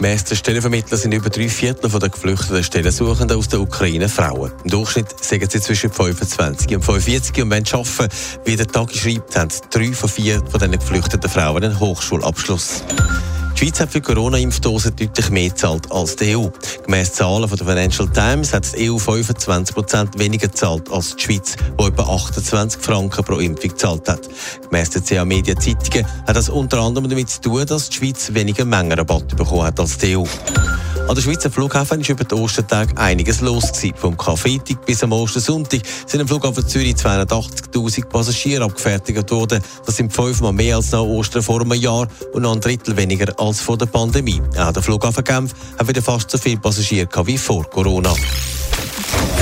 Gemäss 0.00 0.24
der 0.24 0.34
Stellenvermittler 0.34 0.96
sind 0.96 1.12
über 1.12 1.28
drei 1.28 1.50
Viertel 1.50 1.90
der 1.90 2.08
geflüchteten 2.08 2.64
Stellensuchenden 2.64 3.36
aus 3.36 3.48
der 3.48 3.60
Ukraine 3.60 4.08
Frauen. 4.08 4.50
Im 4.64 4.70
Durchschnitt 4.70 5.22
sagen 5.22 5.46
sie 5.46 5.60
zwischen 5.60 5.92
25 5.92 6.74
und 6.74 6.82
45 6.82 7.42
und 7.42 7.50
sie 7.50 7.74
arbeiten, 7.74 8.08
wie 8.46 8.56
der 8.56 8.66
Tag 8.66 8.94
schreibt, 8.94 9.36
haben 9.36 9.50
drei 9.68 9.92
von 9.92 10.08
vier 10.08 10.42
von 10.50 10.58
diesen 10.58 10.78
geflüchteten 10.78 11.28
Frauen 11.28 11.64
einen 11.64 11.78
Hochschulabschluss. 11.78 12.82
Die 13.60 13.66
Schweiz 13.66 13.80
hat 13.80 13.92
für 13.92 14.00
Corona-Impfdosen 14.00 14.96
deutlich 14.96 15.28
mehr 15.28 15.50
gezahlt 15.50 15.92
als 15.92 16.16
die 16.16 16.34
EU. 16.34 16.46
Gemäss 16.86 17.12
Zahlen 17.12 17.46
von 17.46 17.58
der 17.58 17.66
Financial 17.66 18.08
Times 18.08 18.54
hat 18.54 18.74
die 18.74 18.90
EU 18.90 18.96
25 18.96 19.74
Prozent 19.74 20.18
weniger 20.18 20.48
gezahlt 20.48 20.90
als 20.90 21.14
die 21.14 21.24
Schweiz, 21.24 21.56
die 21.78 21.84
etwa 21.84 22.02
28 22.04 22.80
Franken 22.80 23.22
pro 23.22 23.34
Impfung 23.34 23.68
gezahlt 23.68 24.08
hat. 24.08 24.22
Gemäss 24.62 24.88
der 24.88 25.02
CA 25.02 25.26
Media 25.26 25.54
Zeitungen 25.54 26.06
hat 26.26 26.36
das 26.36 26.48
unter 26.48 26.80
anderem 26.80 27.10
damit 27.10 27.28
zu 27.28 27.42
tun, 27.42 27.66
dass 27.66 27.90
die 27.90 27.96
Schweiz 27.98 28.32
weniger 28.32 28.64
Mengenrabatt 28.64 29.36
bekommen 29.36 29.64
hat 29.64 29.78
als 29.78 29.98
die 29.98 30.16
EU. 30.16 30.24
An 31.08 31.14
der 31.14 31.22
Schweizer 31.22 31.50
Flughafen 31.50 32.00
war 32.00 32.10
über 32.10 32.24
den 32.24 32.38
Ostertag 32.38 32.98
einiges 32.98 33.40
los. 33.40 33.72
Gewesen. 33.72 33.94
Vom 33.96 34.16
Karfreitag 34.16 34.84
bis 34.86 35.02
am 35.02 35.12
Ostersonntag 35.12 35.80
sind 36.06 36.20
am 36.20 36.28
Flughafen 36.28 36.66
Zürich 36.66 36.94
280.000 36.94 38.06
Passagiere 38.06 38.64
abgefertigt 38.64 39.30
worden. 39.30 39.62
Das 39.84 39.96
sind 39.96 40.12
fünfmal 40.12 40.52
mehr 40.52 40.76
als 40.76 40.92
nach 40.92 41.00
Ostern 41.00 41.42
vor 41.42 41.60
einem 41.60 41.74
Jahr 41.74 42.06
und 42.32 42.42
noch 42.42 42.52
ein 42.52 42.60
Drittel 42.60 42.96
weniger 42.96 43.38
als 43.40 43.60
vor 43.60 43.76
der 43.76 43.86
Pandemie. 43.86 44.40
Auch 44.56 44.72
der 44.72 44.82
Flughafen 44.82 45.24
Genf 45.24 45.52
hat 45.78 45.88
wieder 45.88 46.02
fast 46.02 46.30
so 46.30 46.38
viele 46.38 46.58
Passagiere 46.58 47.08
wie 47.26 47.38
vor 47.38 47.64
Corona. 47.68 48.14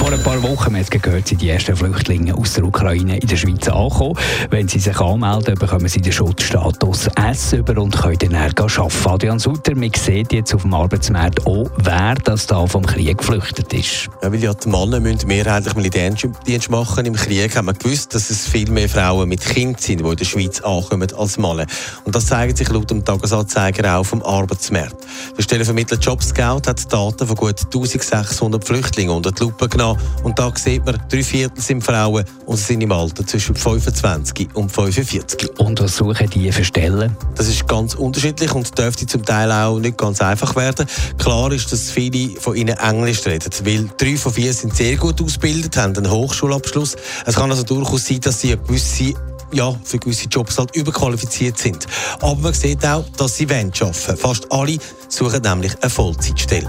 Vor 0.08 0.16
ein 0.16 0.22
paar 0.22 0.42
Wochen, 0.42 0.72
man 0.72 0.80
hat 0.80 0.90
gehört, 0.90 1.28
sind 1.28 1.42
die 1.42 1.50
ersten 1.50 1.76
Flüchtlinge 1.76 2.34
aus 2.34 2.54
der 2.54 2.64
Ukraine 2.64 3.18
in 3.18 3.28
der 3.28 3.36
Schweiz 3.36 3.68
angekommen. 3.68 4.16
Wenn 4.48 4.66
sie 4.66 4.78
sich 4.78 4.98
anmelden, 4.98 5.54
bekommen 5.56 5.86
sie 5.86 6.00
den 6.00 6.14
Schutzstatus 6.14 7.10
S 7.14 7.52
über 7.52 7.78
und 7.82 7.94
können 7.94 8.16
dann 8.16 8.34
arbeiten. 8.34 8.88
Adrian 9.04 9.38
Sutter, 9.38 9.74
man 9.74 9.90
sieht 9.94 10.32
jetzt 10.32 10.54
auf 10.54 10.62
dem 10.62 10.72
Arbeitsmarkt 10.72 11.46
auch, 11.46 11.70
wer 11.76 12.14
das 12.24 12.46
da 12.46 12.66
vom 12.66 12.86
Krieg 12.86 13.18
geflüchtet 13.18 13.70
ist. 13.74 14.08
Ja, 14.22 14.32
weil 14.32 14.42
ja 14.42 14.54
die 14.54 14.70
Männer 14.70 14.98
müssen 14.98 15.28
mehrheitlich 15.28 15.74
Militärdienst 15.74 16.70
machen 16.70 17.04
im 17.04 17.14
Krieg, 17.14 17.54
haben 17.54 17.66
wir 17.66 17.74
gewusst, 17.74 18.14
dass 18.14 18.30
es 18.30 18.48
viel 18.48 18.70
mehr 18.70 18.88
Frauen 18.88 19.28
mit 19.28 19.44
Kind 19.44 19.78
sind, 19.82 20.00
die 20.00 20.08
in 20.08 20.16
der 20.16 20.24
Schweiz 20.24 20.62
ankommen 20.62 21.12
als 21.18 21.36
Männer. 21.36 21.66
Und 22.04 22.14
das 22.14 22.24
zeigt 22.24 22.56
sich 22.56 22.70
laut 22.70 22.90
dem 22.90 23.04
Tagesanzeiger 23.04 23.98
auch 23.98 24.04
vom 24.04 24.22
Arbeitsmarkt. 24.22 24.96
Der 25.36 25.42
Stellenvermittler 25.42 25.98
JobScout 25.98 26.62
hat 26.66 26.90
Daten 26.90 27.26
von 27.26 27.36
gut 27.36 27.60
1600 27.60 28.64
Flüchtlingen 28.64 29.14
unter 29.14 29.32
die 29.32 29.42
Lupe 29.42 29.68
genommen 29.68 29.97
und 30.22 30.38
da 30.38 30.52
sieht 30.54 30.84
man, 30.84 30.98
drei 31.08 31.22
Viertel 31.22 31.60
sind 31.60 31.82
Frauen 31.82 32.24
und 32.46 32.56
sie 32.56 32.64
sind 32.64 32.80
im 32.80 32.92
Alter 32.92 33.26
zwischen 33.26 33.54
25 33.54 34.48
und 34.54 34.70
45. 34.70 35.58
Und 35.58 35.80
was 35.80 35.96
suchen 35.96 36.28
die 36.30 36.50
für 36.52 36.64
Stellen? 36.64 37.16
Das 37.34 37.48
ist 37.48 37.66
ganz 37.68 37.94
unterschiedlich 37.94 38.54
und 38.54 38.76
dürfte 38.76 39.06
zum 39.06 39.24
Teil 39.24 39.50
auch 39.52 39.78
nicht 39.78 39.96
ganz 39.96 40.20
einfach 40.20 40.56
werden. 40.56 40.86
Klar 41.18 41.52
ist, 41.52 41.72
dass 41.72 41.90
viele 41.90 42.40
von 42.40 42.56
ihnen 42.56 42.76
Englisch 42.76 43.24
reden, 43.26 43.50
weil 43.64 43.88
drei 43.96 44.16
von 44.16 44.32
vier 44.32 44.52
sind 44.52 44.74
sehr 44.74 44.96
gut 44.96 45.22
ausgebildet, 45.22 45.76
haben 45.76 45.96
einen 45.96 46.10
Hochschulabschluss. 46.10 46.96
Es 47.26 47.34
kann 47.34 47.50
also 47.50 47.62
durchaus 47.62 48.06
sein, 48.06 48.20
dass 48.20 48.40
sie 48.40 48.52
eine 48.52 48.62
gewisse 48.62 49.14
ja, 49.52 49.74
für 49.82 49.98
gewisse 49.98 50.28
Jobs 50.28 50.58
halt 50.58 50.74
überqualifiziert 50.76 51.58
sind. 51.58 51.86
Aber 52.20 52.36
man 52.36 52.52
sieht 52.52 52.84
auch, 52.84 53.04
dass 53.16 53.36
sie 53.36 53.44
arbeiten 53.44 53.72
wollen. 53.80 53.94
Fast 53.94 54.52
alle 54.52 54.78
suchen 55.08 55.42
nämlich 55.42 55.72
eine 55.80 55.90
Vollzeitstelle. 55.90 56.68